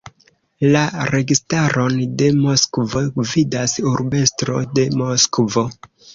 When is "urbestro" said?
3.93-4.59